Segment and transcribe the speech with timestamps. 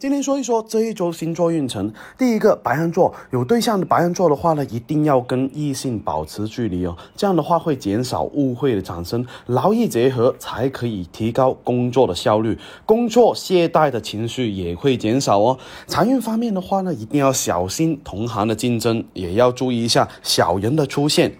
[0.00, 1.92] 今天说一说这一周星座运程。
[2.16, 12.56] 第一个，白羊座有对象的白羊座的话呢，一定要跟异性保持距离哦，这样的话会减少误会的产生，劳逸结合才可以提高工作的效率，
[12.86, 15.58] 工作懈怠的情绪也会减少哦。
[15.88, 21.32] 财运方面的话呢，一定要小心同行的竞争，也要注意一下小人的出现。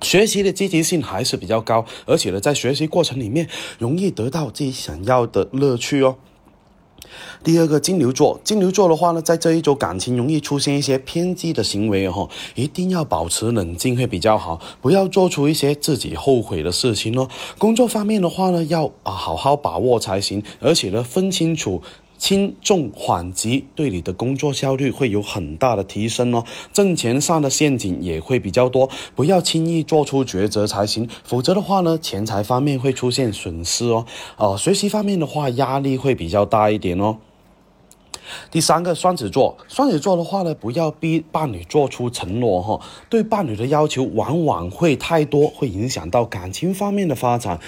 [0.00, 3.46] 学习的积极性还是比较高，而且呢，在学习过程里面
[3.78, 6.16] 容易得到自己想要的乐趣哦。
[7.42, 17.28] 第二个金牛座，金牛座的话呢，在这一周感情容易出现一些偏激的行为哦，一定要保持冷静会比较好，不要做出一些自己后悔的事情哦。
[17.58, 21.82] 工作方面的话呢，要啊好好把握才行，而且呢，分清楚。
[22.20, 34.04] 轻重缓急对你的工作效率会有很大的提升哦，挣钱上的陷阱也会比较多，不要轻易做出抉择才行，否则的话呢，钱财方面会出现损失哦。
[34.36, 37.16] 哦，学习方面的话，压力会比较大一点哦。
[38.50, 47.58] 第三个双子座，双子座的话呢，不要逼伴侣做出承诺哈，对伴侣的要求往往会太多，会影响到感情方面的发展。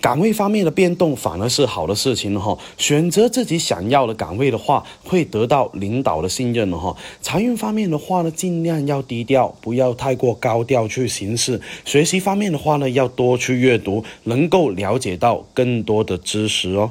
[0.00, 6.94] 岗位方面的变动反而是好的事情哈，选择自己想要的岗位的话，会得到领导的信任了哈。
[7.22, 11.58] 财运方面的话呢，尽量要低调，不要太过高调去行事。
[11.86, 16.90] 学习方面的话呢，要多去阅读，能够了解到更多的知识哦。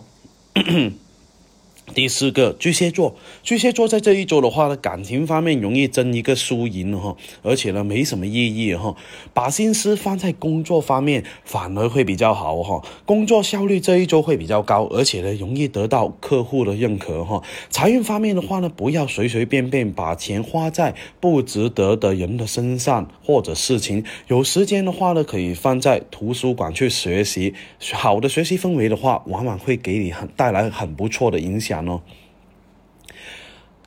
[1.93, 8.95] 第四个巨蟹座，巨蟹座在这一周的话呢，感情方面容易争一个输赢哈，而且呢没什么意义哈，
[9.33, 17.43] 把心思放在工作方面反而会比较好哈，工作效率这一周会比较高，而且呢容易得到客户的认可哈。
[17.69, 27.53] 财运方面的话呢，不要随随便便把钱花在不值得的人的身上或者事情，有时间的话呢，可以放在图书馆去学习，
[27.91, 31.72] 好的学习氛围的话，往往会给你很带来很不错的影响。
[31.73, 32.01] 讲哦。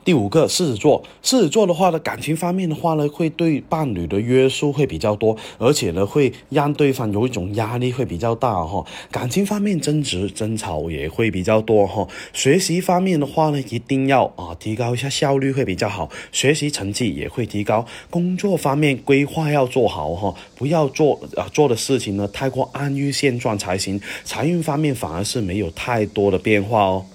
[0.03, 8.85] 第五个狮子座，狮子座的话呢，感情方面的话呢，会对伴侣的约束会比较多，而且呢，会让对方有一种压力会比较大哈。
[9.11, 12.07] 感情方面争执争吵也会比较多哈。
[12.31, 17.85] 学习方面的话呢，一定要啊提高一下效率会比较好，学习成绩也会提高。
[18.09, 23.99] 工作方面规划要做好哈，不要做啊做的事情呢太过安于现状才行。
[24.23, 27.05] 财运方面反而是没有太多的变化哦。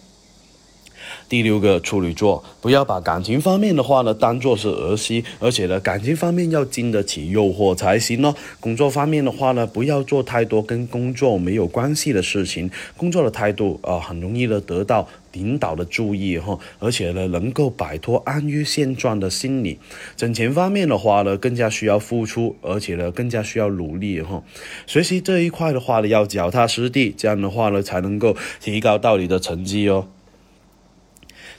[1.32, 8.34] 第六个处女座，不要把感情方面的话呢当做是儿戏，而且呢感情方面要经得起诱惑才行哦。
[8.60, 12.71] 工作方面的话呢，不要做太多跟工作没有关系的事情。
[12.98, 19.78] 工作的态度啊，很容易的得到领导的注意哈，而且呢能够摆脱安于现状的心理。
[20.15, 24.42] 挣钱方面的话呢，更加需要付出，而且呢更加需要努力哈。
[24.87, 30.09] 学习这一块的话呢，要脚踏实地，这样的话呢才能够提高到你的成绩哦。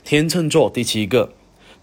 [0.04, 1.32] 天秤座第七个，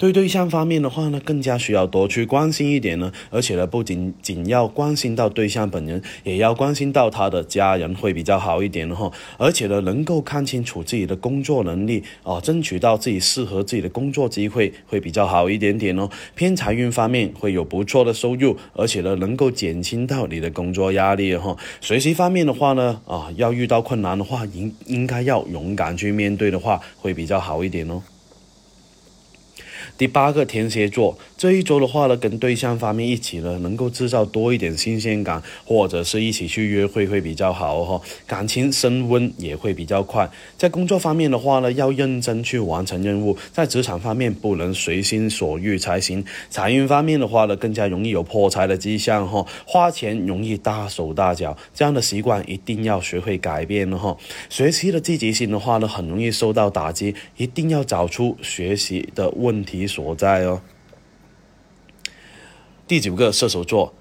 [0.02, 16.10] 对对象方面的话呢，更加需要多去关心一点呢，而且呢，不仅仅要关心到对象本人，也要关心到他的家人会比较好一点哈，而且呢，能够看清楚自己的工作能力啊，争取到自己适合自己的工作机会会比较好一点点哦。
[16.34, 21.56] 偏财运方面会有不错的收入，而且呢，能够减轻到你的工作压力哈。
[21.80, 28.02] 学习方面的话呢，啊，要遇到困难的话，应应该要勇敢去面对的话，会比较好一点哦。
[30.02, 40.28] 第八个天蝎座，这一周的话呢，跟对象方面一起呢，能够制造多一点新鲜感，或者是一起去约会会比较好哈，感情升温也会比较快。
[40.58, 46.26] 在工作方面的话呢，要认真去完成任务，在职场方面不能随心所欲才行。
[46.50, 54.18] 财运方面的话呢，更加容易有破财的迹象哈，花钱容易大手大脚，这样的习惯一定要学会改变了哈。
[54.50, 59.88] 学习的积极性的话呢，很容易受到打击，一定要找出学习的问题。
[59.92, 60.62] 所在哦。
[62.88, 63.94] 第九个射手座。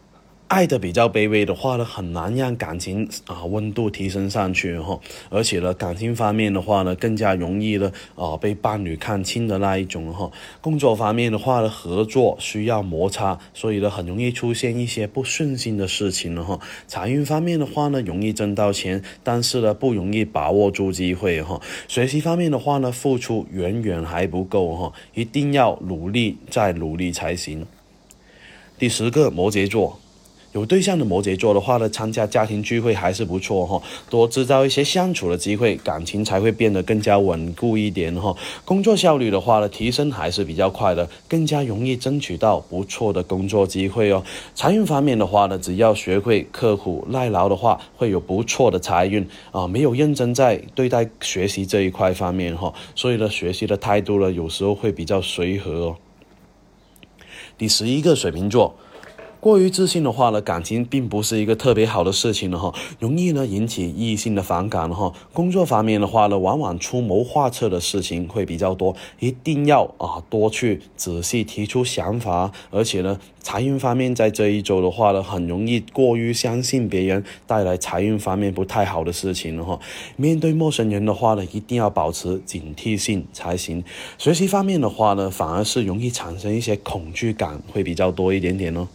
[0.51, 10.29] 爱的比较卑微的话呢，很难让感情啊温度提升上去哈，而且呢，感情方面的话呢，更加容易呢啊被伴侣看清的那一种哈。
[10.61, 16.59] 工作方面的话呢，合作需要摩擦，所以呢，很容易出现一些不顺心的事情了哈。
[16.89, 21.61] 财运方面的话呢，容易挣到钱，但是呢，不容易把握住机会哈。
[21.87, 27.65] 学习方面的话呢，付出远远还不够哈，一定要努力再努力才行。
[28.77, 30.01] 第十个摩羯座。
[30.53, 33.81] 有对象的摩羯座的话呢，参加家庭聚会还是不错哈，
[34.11, 38.37] 多制造一些相处的机会，感情才会变得更加稳固一点哈。
[38.65, 44.25] 工作效率的话呢，提升还是比较快的，更加容易争取到不错的工作机会哦。
[44.53, 49.69] 财运方面的话呢，只要学会刻苦耐劳的话，会有不错的财运啊。
[49.69, 55.97] 没有认真在对待学习这一块方面哈，所以呢，学习的态度呢，有时候会比较随和哦。
[57.57, 58.75] 第十一个水瓶座。
[59.41, 65.11] 过于自信的话呢，感情并不是一个特别好的事情了哈，容易呢引起异性的反感哈。
[65.33, 72.53] 工作方面的话呢，往往出谋划策的事情会比较多，一定要啊多去仔细提出想法。
[72.71, 79.81] 而且呢，财运方面在这一周的话呢，很容易过于相信别人，带来财运方面不太好的事情了哈。
[80.17, 83.83] 面对陌生人的话呢，一定要保持警惕性才行。
[84.19, 88.87] 学习方面的话呢，反而是容易产生一些恐惧感，会比较多一点点哦。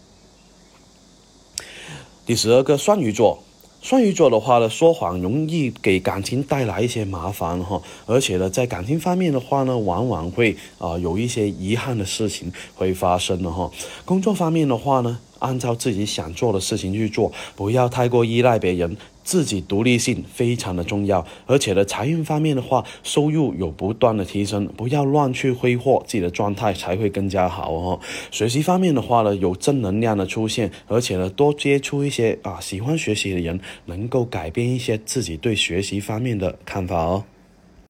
[2.26, 3.38] 第十二个双鱼座，
[3.80, 13.70] 双鱼座的话呢，说谎容易给感情带来一些麻烦哈，而且呢，在感情方面的话呢，往往会啊有一些遗憾的事情会发生的哈。
[14.04, 18.96] 工作方面的话呢，按照自己想做的事情去做，不要太过依赖别人。
[19.26, 27.98] 自己独立性非常的重要，而且呢，财运方面的话，收入有不断的提升，不要乱去挥霍，自己的状态才会更加好哦。
[28.30, 37.24] 学习方面的话呢，有正能量的出现，而且呢，多接触一些啊喜欢学习的人，能够改变一些自己对学习方面的看法哦。